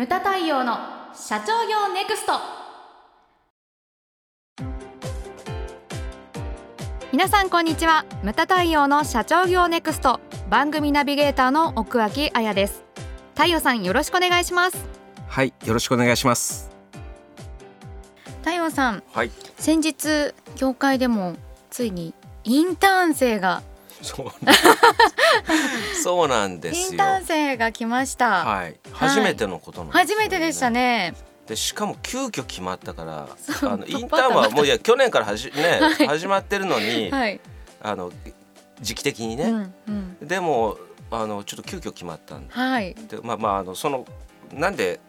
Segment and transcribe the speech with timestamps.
[0.00, 0.78] ムタ太陽の
[1.12, 2.32] 社長業ネクスト。
[7.12, 8.06] 皆さんこんにちは。
[8.22, 10.18] ムタ太陽の社長業ネクスト。
[10.48, 12.82] 番組ナビゲーターの奥脇彩です。
[13.34, 14.86] 太陽さんよろしくお願いします。
[15.28, 16.70] はいよろしくお願いします。
[18.38, 19.30] 太陽さんはい。
[19.58, 21.36] 先日業界でも
[21.68, 22.14] ついに
[22.44, 23.62] インターン生が。
[24.00, 24.26] そう
[26.02, 26.90] そうなんですよ。
[26.90, 28.76] インターン生が来ました、はい。
[28.92, 31.14] 初めてのことなんですよ初めてでしたね。
[31.46, 33.28] でしかも急遽決まったから
[33.62, 37.40] あのインターンはもういや去年からはじ、ね始まってるのに、はい、
[37.82, 38.12] あの
[38.80, 39.74] 時期的にね、うん
[40.20, 40.78] うん、でも
[41.10, 42.54] あのちょっと急遽決まったんで。
[42.54, 42.94] はい。
[42.94, 44.06] でまあまああのその
[44.52, 45.00] なんで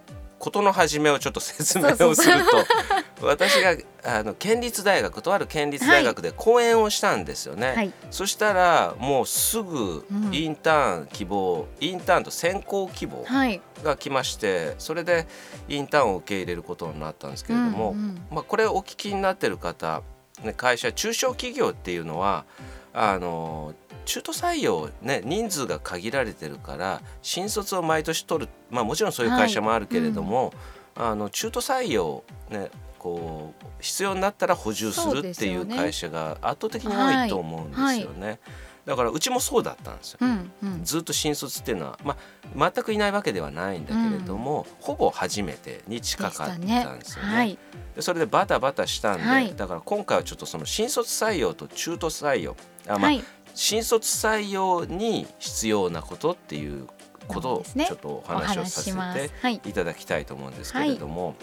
[0.41, 2.65] 事の始めをちょっと説明をすると
[3.27, 7.73] 私があの県立大学とある県立大学で講演をしたんですよね。
[7.75, 7.93] はい。
[8.09, 10.33] そしたらもうすぐうん。
[10.33, 13.61] インターン希望、インターンと選考希望はい。
[13.83, 15.27] が来ましてそれで
[15.67, 20.01] インターンを受け入れることになったんですけれども、うんうんまあ、これお聞きになってる方、
[20.43, 22.45] ね、会社中小企業っていうのは
[22.93, 23.73] あの
[24.05, 30.53] 中途採用、ね、人数が限られてるから新卒を毎年取る、まあ、もちろんそういう会社もあるけれども、
[30.95, 38.39] あの中途採用、ね、こう必要になったら補充するっていう会社が圧倒的に多いと思うんですよね。
[38.85, 40.17] だからうちもそうだったんですよ。
[40.21, 40.83] うんうん。
[40.83, 42.17] ずっと新卒っていうのは、ま
[42.57, 47.35] あ、全くいないわけではないんだけれども、ほぼ初めてに近かったんですよね。
[47.35, 47.57] はい。
[47.95, 49.55] でそれでバタバタしたんで、はい。
[49.55, 52.55] だから今回はちょっとその新卒採用と中途採用。
[52.87, 56.87] あ、まあはい新卒採用に必要なことっていう
[57.27, 59.73] ことをちょっとおお話をさせてい。
[59.73, 61.35] ただきたいと思うんですけれども、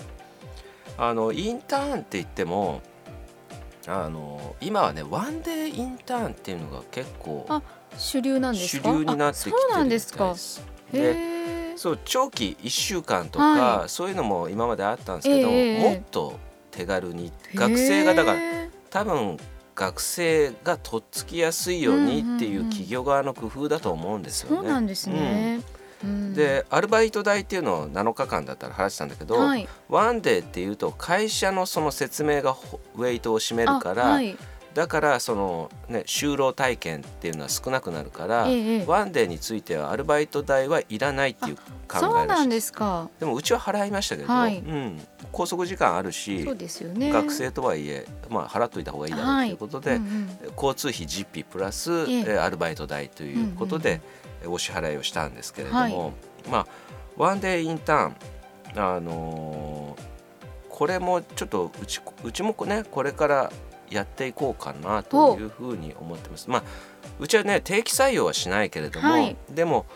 [0.96, 2.82] あのインターンって言っても
[3.86, 7.62] あの今はねワンデーインターンっていうのが結構あ
[7.96, 10.12] 主流なんです主か流になってきてるみたいです。
[10.12, 10.34] か。
[10.92, 11.38] で
[11.76, 16.38] そう長期1週間とか、はそういうのも今まであったんですけど、ええもっと
[16.72, 19.36] 手軽に学生がだからへ多分
[19.78, 24.68] 学生がとっつきやすいようにっていう企業側の工夫だと思うんですーよね。
[24.68, 25.60] そうなんですね、
[26.02, 26.34] うん。
[26.34, 29.68] でアルバイト代っていうのを7日間だったら払ってたんだけど、はい。
[29.88, 34.36] ワンデーっていうと会社のその説明がほウェイトを占めるから、あはい
[34.78, 41.62] だからそのね就労体験っていうのは少なくなるから、ええワンデーについてはアルバイト代はいらないっていう考
[41.94, 43.10] えそうなんですか。
[43.18, 44.58] でもうちは払いましたけど、はい。
[44.58, 45.00] うん、
[45.32, 47.10] 拘束時間あるしそうですよね。
[47.10, 50.28] 学生とはいえ、まあ、払っといた方がいいだろうということで、うんうん。
[50.54, 54.00] 交通費実費プラス、えアルバイト代ということで、
[54.42, 55.92] えーお支払いをしたんですけれども、はい。
[56.48, 56.66] まあ
[57.16, 58.16] ワンデーインターン
[58.76, 60.18] あのー
[60.68, 63.52] これもちょっとうちうちもねこれから
[63.90, 66.48] やっていこうかなというふうに思ってます。
[66.48, 66.62] まあ
[67.18, 69.36] うちはね定期採用はしないけれども、はい。
[69.50, 69.86] でも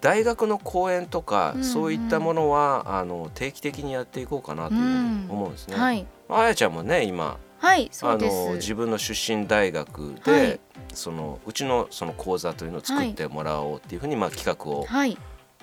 [0.00, 1.64] 大学の講演とか、うんうん。
[1.64, 4.88] そういったものはあの定期的にやっていこうかなというふう
[5.24, 5.76] に思うんですね。
[5.76, 6.06] はい。
[6.28, 10.60] あやちゃんもね今はいそあの自分の出身大学で、はい。
[10.94, 15.18] そのうちのその講座というのを作ってもらおうっていうふうに、まあ、企画をはい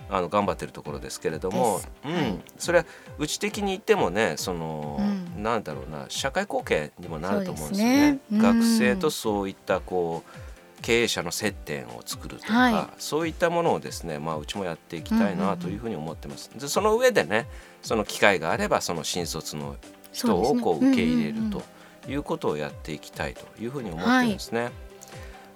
[0.09, 2.13] あの頑張ってるところですけれどもうん。
[2.13, 2.39] はい。
[2.57, 2.85] それは
[3.17, 4.97] うち的に言ってもねその、
[5.35, 5.43] うん。
[5.43, 8.11] なんだろうな社会貢献にもなると思うんですよね。
[8.13, 8.19] ね。
[8.33, 8.39] うん。
[8.39, 10.45] 学生とそういったこう
[10.81, 16.51] 経営者の接点を作るとか、はそういったものをですね、まあ、うちもやっていきたいなというふうに思ってます。
[16.55, 17.47] でその上でね
[17.81, 19.77] その機会があればその新卒の
[20.11, 21.63] 人をこう受け入れると
[22.07, 24.69] いうことをやっていきたいというふうに思ってるんですね。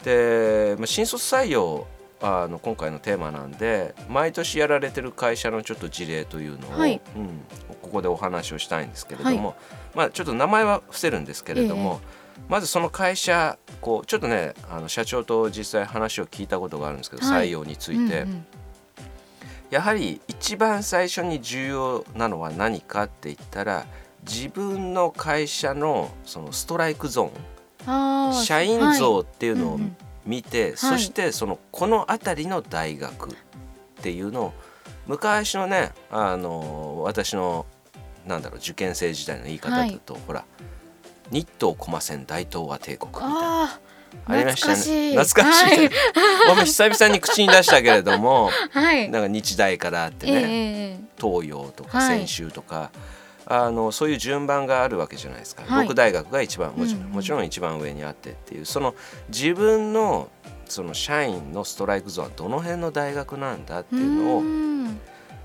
[0.04, 1.86] で、まあ、新卒採用
[2.22, 7.02] あの今回のテーマなんで毎年やられてる会社のちょっと事例というのを、はい。
[7.16, 7.28] うん、
[7.82, 9.56] ここでお話をしたいんですけれども、
[9.96, 12.02] まあ、ちょっと名前は伏せるんですけれども、
[12.50, 17.48] まずその会社こうちょっとねあの社長と実際話を聞いたことがあるんですけど、はい。
[17.48, 18.46] 採用について、うんうん。
[19.70, 23.86] やはり一番最初に重要なのは何かって言ったら
[24.28, 29.80] 自分の会社のそのストライクゾーン社員像っていうのを
[30.30, 33.34] 見て、そしてそのこの辺りの大学っ
[34.02, 34.54] ていうのを
[35.08, 37.66] 昔のねあの私の
[38.28, 40.46] なんだろう受験生時代の言い方だと、ほら
[41.32, 43.64] 日東駒線大東亜帝国みたいな。
[43.64, 43.80] あ
[44.26, 45.16] ありましたね。
[45.16, 45.78] 懐かしい。
[45.78, 45.90] はい。
[46.48, 49.10] ごめん久々に口に出したけれどもあ はい。
[49.10, 51.00] なんか日大からあってええね、ええ。
[51.20, 52.20] 東洋とかはい。
[52.20, 52.92] 専修とか、
[53.52, 55.88] あのそういう順番があるわけじゃないですか、はい。
[55.88, 58.94] 僕大学が一番もちろん,、うんうんもちろん一番上にあってっていうその
[59.30, 60.30] 自分の
[60.68, 65.00] その社員のストライクゾーンはどの辺の大学なんだっていうのをん。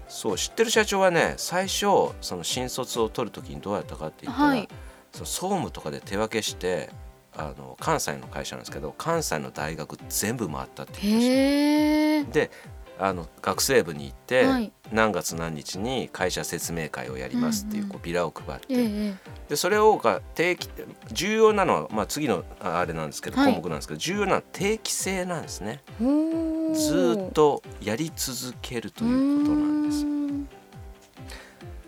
[0.06, 1.86] そう知ってる社長はね最初
[2.20, 4.68] その新卒を取る時にどうやったかって言ったら、はい。
[5.12, 6.90] その総務とかで手分けして
[7.34, 12.32] あの関西の会社なんですけど関西の大学全部回ったって言ってました。
[12.32, 12.50] で
[12.98, 14.72] あの学生部に行って、はい。
[14.92, 19.14] 何月何日に会社説明会をやりますっていう,、うんうんこうビラを配って、ええ
[19.48, 20.68] でそれをが定期
[21.12, 23.54] 重要なのは、まあ、次のああれなんですけど、はい。
[23.54, 25.82] 項目なんですけど重要なのは定期性なんですね。
[25.98, 30.06] ずーっとやり続けるということなんです。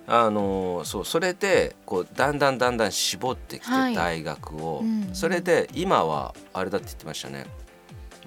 [0.09, 3.95] あのそうそれでこうだんだんだんだん絞ってきて、はい。
[3.95, 7.47] 大学を、うんそれで今はあれだって言ってましたね。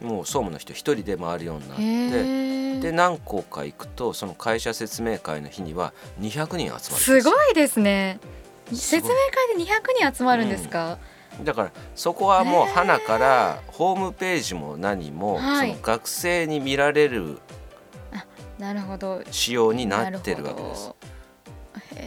[0.02, 1.84] もう総務の人一人で回るようになって
[2.82, 8.20] で何校か行くとその会社説明会の日には200人集まるすすごいですね。
[8.74, 9.14] 説明
[9.56, 11.00] 会で200人集まるんですか、
[11.44, 15.72] だからそこはもう花からホームページも何も、はい。
[15.72, 17.40] その学生に見られる
[18.60, 19.24] なるほど。
[19.32, 20.76] 仕様になってるわけで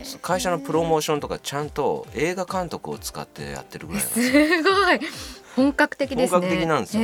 [0.04, 0.18] す。
[0.20, 5.00] 会社のプロモーションとかちゃんと映画監督を使ってやってるぐらいすすごい。
[5.56, 6.40] 本格的ですね。
[6.40, 7.02] 本格的なんですよ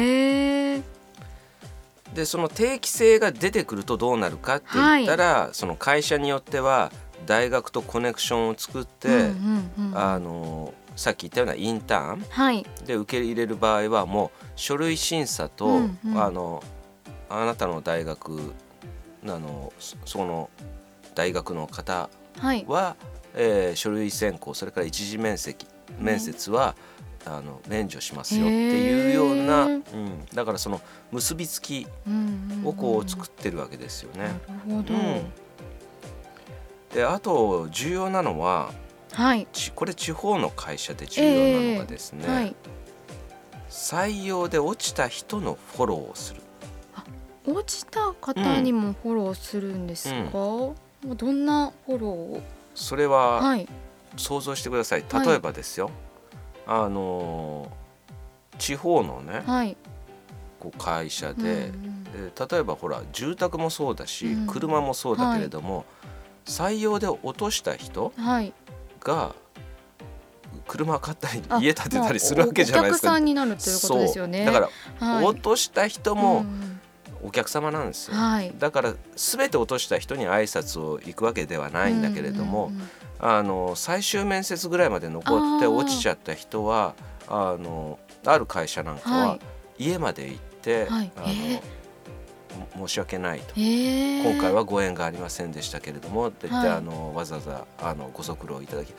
[2.15, 6.91] でその定期性が出てくるとどうなるかって言ったら、その会社によっては
[7.27, 9.15] 大学とコネクションを作って、うん
[9.79, 12.67] うんうんあのさっき言ったようなインターンはい。
[12.85, 16.21] で受け入れる場合はもう書類審査と、うんうん。
[16.21, 16.61] あの
[17.31, 18.53] あなたの大学
[19.25, 20.51] あのそその
[21.15, 22.11] 大学の方
[22.41, 22.65] はい。
[22.67, 22.97] は、
[23.37, 25.57] えー書類選考それから一次面接
[26.01, 26.75] 面接は、
[27.27, 29.83] あの免除しますよっていうような、うん、
[30.33, 30.81] だからその
[31.13, 34.31] 結びつきうんをこう作ってるわけですよね。
[36.95, 38.73] であと重要なのは
[39.13, 39.47] はい。
[39.53, 42.55] ちこれ地方の会社で重要なのがですね、はい。
[43.69, 46.43] 採用で落ちた人のフォローをする。
[47.47, 50.75] 落ちた方にもフォローするんですか、も
[51.11, 52.43] うどんなフォローを？
[52.75, 53.67] それははい。
[54.17, 55.05] 想像してください。
[55.13, 55.91] 例えばですよ、
[56.69, 59.77] あのー地方のねはい。
[60.59, 64.47] こう会社で、うんうんえー例えばほら住宅もそうだし、うん。
[64.47, 65.85] 車もそうだけれども、
[66.45, 68.53] 採用で落とした人はい。
[69.01, 69.35] が
[70.67, 73.09] 車買ったりあ家建てたりするわけじゃないですか。
[73.09, 74.45] まあおお客さんになるということですよね。
[74.45, 75.25] だから、はい。
[75.25, 76.81] 落とした人うもん。
[77.23, 78.17] お客様なんですよ。
[78.17, 78.53] はい。
[78.59, 82.89] だから全て落とした人に挨拶を行くわけではないんだけれども、うんうんうん
[83.21, 86.95] あの最終面接ぐらいまで残って落ちちゃった人は
[87.29, 89.39] あのある会社なんかはは
[89.79, 89.85] い。
[89.85, 91.13] 家まで行って、はい。
[91.17, 91.63] あのえ
[92.77, 93.47] も申し訳ないと。
[93.57, 94.23] えー。
[94.23, 96.79] 今回はご縁がありませんでしたけれどもって言って、はい。
[96.79, 98.93] あのわざわざあのご足労いただき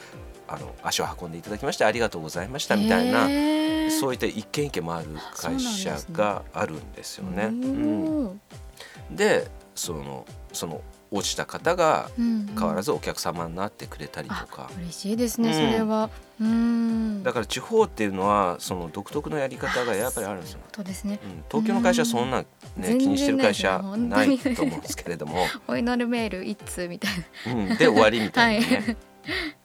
[0.48, 3.92] あの足を運んでいただきましてありがとうございましたみたいな、えー。
[3.92, 7.46] そういった一軒一軒回る会社があるんですよね。
[7.46, 9.16] おうんー。
[9.16, 10.82] でそのその
[11.12, 15.54] 落ちた方が変わらずお客様になってくれたりとか、嬉しいですね、うん。
[15.54, 16.10] それは。
[16.40, 17.24] うん。
[17.24, 20.60] だから地方っていうのはその独特のやり方がやっぱりあるんですよ。
[20.74, 21.20] そうですね。
[21.24, 22.44] うん、東京の会社はそんな、
[22.78, 24.36] ね気にしてる会社ない。
[24.36, 27.12] いと思うんですけれども、お祈るメール一通みたい
[27.48, 28.96] うん、で終わりみたいなね、は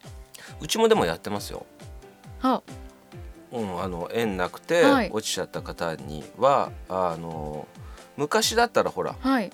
[0.61, 1.67] うちもでもやってますよ。
[2.43, 2.63] なあ。
[3.53, 5.11] うん、あの縁なくてはい。
[5.13, 7.69] 落ちちゃった方には、あの
[8.17, 9.51] 昔だったらほら、はい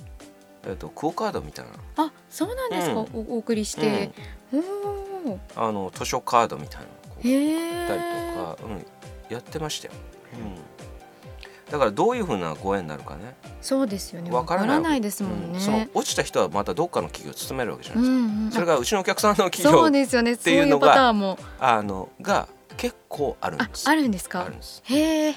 [0.66, 1.70] えっとクオカードみたいな、
[2.04, 4.12] あそうなんですか、おお送りして、
[4.52, 8.00] うん、あの図書カードみたいなのをこうへえったり
[8.34, 8.86] とか、うん、
[9.28, 9.94] やってましたよ。
[10.34, 13.34] うん、だからどういうふうなご縁になるかね。
[13.62, 14.30] そうですよね。
[14.30, 15.60] わわかららないですもんね、うん。
[15.60, 20.36] その落ちた人はまたどっかの企業に勤めるわけじゃないですか、んうんそれがうちのお客さんの企業そうですよね。
[20.36, 21.38] ていうのがそういうパターンも。
[21.58, 23.88] あのが結構あるんあです。
[23.88, 24.42] あるんですか？
[24.42, 24.82] あるんです。
[24.84, 25.34] へえ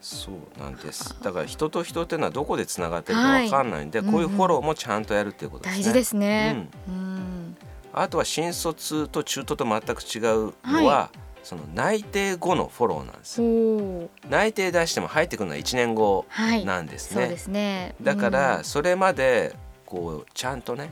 [0.00, 1.16] そうなんです。
[1.22, 3.44] だから人と人っていうのはどこでつながってるかはい。
[3.46, 5.80] わかんないんで、こういうフォローもちゃんとやるっていうことですね。
[5.80, 6.68] 大事ですね。
[6.88, 7.56] うん、
[7.92, 11.10] あとは新卒と中途と全く違うのは、は
[11.42, 14.30] その内定後のフォローなんです。
[14.30, 16.64] 内定出しても入ってくるのは1年後はい。
[16.64, 17.94] なんですね、そうですね。
[18.00, 19.54] だからそれまで
[19.84, 20.90] こうちゃんとね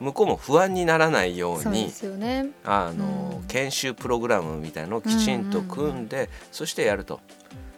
[0.00, 2.48] 向こうも不安にならないようにね。
[2.64, 3.46] あの、うん。
[3.46, 7.20] 研修プログラムみたいのをきちんと組んで、そしてやると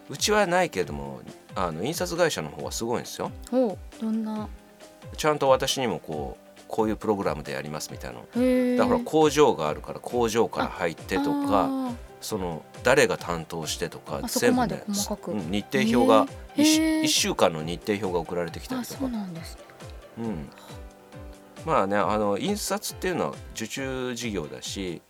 [0.08, 1.20] うちはないけれども
[1.54, 3.30] あの印刷会社の方はすごいんですよ。
[3.50, 4.48] ほうどんな？
[5.16, 11.92] ちゃんと私にもこうこういうプログラムでやりますみたいなだから工場があるから工場から入ってとかあ
[12.22, 15.32] その誰が担当してとかあそこまで細かく。
[15.32, 17.02] うん日程表がへー。
[17.02, 19.08] 1, 週間の日程表が送られてきたりとか。
[19.08, 19.58] なんです
[20.18, 20.48] うん、
[21.66, 25.02] まあねあの印刷っていうのは受注事業だし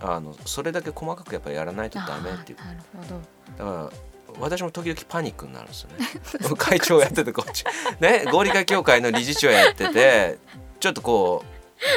[0.00, 2.58] あのそれだけ細かくやっぱりやらないとダメっていう。
[2.60, 3.20] あーなるほど。
[3.58, 6.08] だから私も時々パニックになるんですよね。
[6.56, 7.64] 会長やっててこっち。
[8.00, 10.38] ね合理化協会の理事長やってて
[10.80, 11.46] ちょっとこう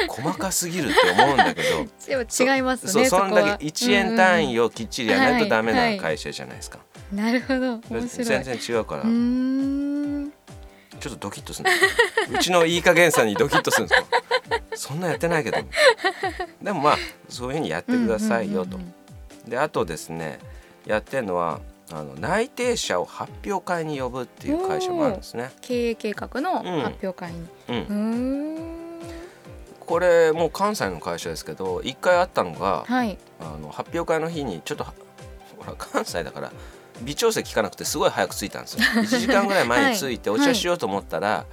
[0.08, 1.86] 細かすぎるって思うんだけど。
[2.06, 6.78] でも違いますねそうそんだけ1円単位をきっちりやらないとダメはいはない会社じゃないですか、
[7.12, 7.80] なるほど。
[8.06, 9.10] 全然違うから、ちょ
[11.10, 11.70] っとドキッとする
[12.32, 14.06] うちのいい加減さにドキッとするんですよ。
[14.74, 15.58] そんなやってないけど。
[16.62, 18.78] でもまあそういうふうにやってくださいよと。
[19.46, 20.38] であとですね
[20.84, 21.60] やってるのは
[21.92, 25.52] あの内定者を発表会に呼ぶっていう会社もあるんですね。
[25.60, 27.46] 経営計画の発表会に。
[27.68, 29.00] うん、
[29.80, 34.92] これもう関西の会社ですけど一回あったのが、はい、あの発表会の日にちょっとほ
[35.64, 36.52] ら関西だから
[37.02, 38.80] 微調整聞かなくてすごい早く着いたんですよ。
[39.02, 41.46] 1時間ぐらい前に着いてお茶しようと思ったら、は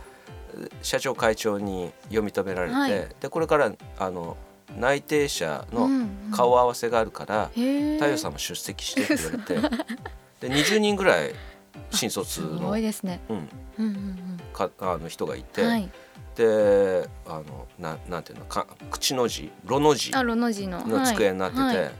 [0.57, 4.35] い、社長会長に読み止められて、はい、でこれからあの
[4.79, 5.89] 内定者の
[6.31, 9.15] 顔合わせがあるから、うんうん、太陽さんも出席してって
[9.53, 9.85] 言われて
[10.43, 11.33] で20人ぐらい
[11.91, 12.69] 新卒の。
[12.69, 13.37] 多いですね、うん。
[13.37, 13.45] うん
[13.77, 15.89] うんうん、かあの人がいて、はい、
[16.35, 21.77] であのななんていうのか口の字ロの字の机になってて、はい。
[21.77, 21.91] はい、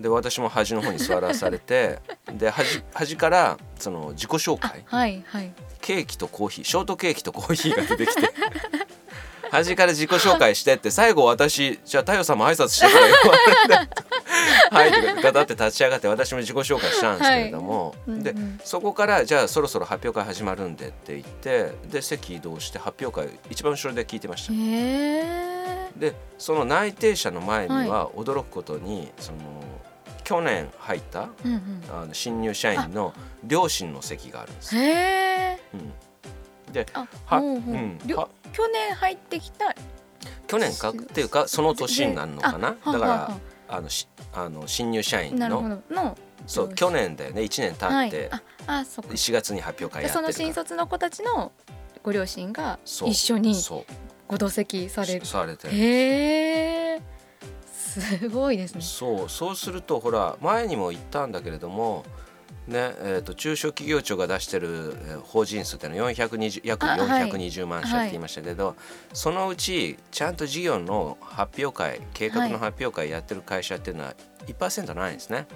[0.00, 2.00] で私も端の方に座らされて。
[2.32, 8.32] で端端からその自己紹介、はいはい、ケーキとコーヒーショートケーキとコーヒーが出てきて。
[9.50, 14.02] 端から自己紹介してって最後私じゃあ太陽さんも挨拶してから言われて
[14.72, 14.88] はい。
[14.88, 24.52] ってガタって立ち上がって私も自己紹介したんですけれども、はい、で、うんうん、そこからじゃあそろそろ発表会始まるんでって言ってで席移動して発表会一番後ろで聞いてました。
[25.98, 29.38] でその内定者の前には驚くことに、はい、その
[30.24, 33.12] 去年入った、うんうん、あの新入社員の
[33.44, 34.76] 両親の席があるんです。
[34.76, 36.86] へうん、で
[37.26, 38.28] は、うん、は。
[38.52, 39.74] 去年入ってきた。
[40.46, 40.90] 去年か？
[40.90, 42.76] っていうかその年になるのかな？
[42.84, 43.36] だから
[43.72, 45.82] あのしあの新入社員の
[46.46, 47.40] そう去年だよね。
[47.40, 51.52] 1年経って、はい、ああそ4月に発表会やってその新卒の子たちの
[52.02, 53.56] ご両親が一緒に
[54.28, 55.24] ご同席される。
[55.24, 57.02] されてへえ
[57.66, 58.82] すごいですね。
[58.82, 62.04] そうそうするとほら前にも言ったんだけれども
[62.68, 68.76] ねえーと、中小企業庁が出してる法人数っていうのは420約420万社って言いましたけど、はい、
[69.12, 74.14] そのうちちゃんと事業の発表会計画の発表会やってる会社っていうのは
[74.46, 75.46] 1%ないんですね。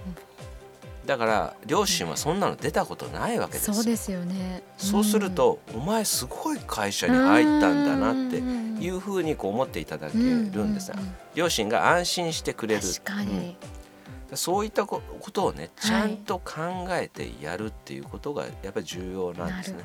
[1.06, 10.92] だから両親はそんなの出たことないわけですそうですよね、そうするとお前すごい会社に入ったんだなっていうふうにこう思っていただけるんです
[11.36, 12.80] 両親が安心してくれる。
[12.80, 13.56] 確かに、
[14.34, 15.02] そういったこ
[15.32, 19.84] とをねちゃんと考えてやるっていうことがやっぱり重要なんですね。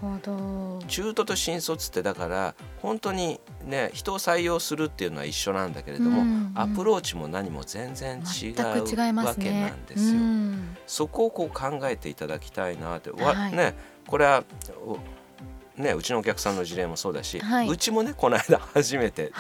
[0.88, 8.56] 中途と新卒ってだから本当にね人を採用するっていうのは一緒なんだけれども、うんうん、アプローチも何も全然違う
[9.18, 10.20] わけなんですよ。
[10.20, 13.76] うん、そこをこう考えていただきたいなって、はい、ね
[14.08, 14.44] これは
[15.78, 19.32] ね、うちのお客さんの事例もそうだし、はい、うちもねこの間初めて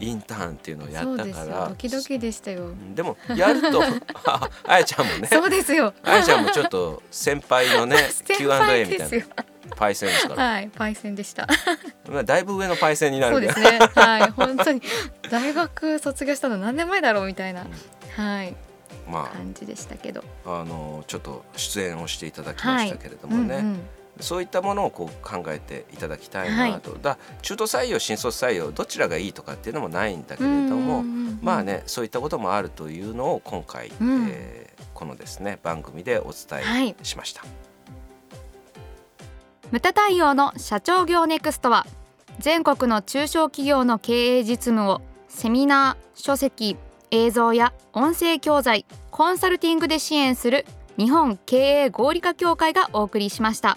[0.00, 2.70] インターンっていうのをやったから、はい、ドキドキでしたよ。
[2.94, 3.82] でもやると
[4.66, 5.28] あやちゃんもね。
[5.30, 5.92] そうですよ。
[6.02, 9.26] あやちゃんもちょっと先輩のね Q&A みたいな。
[9.76, 10.42] パイセンですから。
[10.42, 11.46] はいパイセンでした。
[12.24, 13.78] だいぶ上のパイセンになる、ね、そうですね。
[13.94, 14.82] はい本当に。
[15.30, 18.56] 大学卒業したの何年前だろうみたいな、うん、はい。
[19.06, 20.24] まあ感じでしたけど。
[20.46, 23.62] あのちょっと出演をしていただきましたけれどもね、はい。
[23.62, 23.80] うんうん
[24.20, 31.02] そういったものをこう考えていただきたいなと、はい、だ中途採用新卒採用どちらがいいとかっていうのもないんだけれども
[31.42, 37.42] まあねそういったこともあるというのを今回、うん、えー、このですね番組でお伝えしました。
[37.42, 37.50] はい、
[39.72, 41.86] 無駄対応の社長業ネクストは
[42.38, 46.76] 全国の中小企業の経営実務をセミナー書籍
[47.10, 50.66] 映像や音声教材コンサルティングで支援する
[50.96, 53.76] 日本経営合理化協会がお送りしました。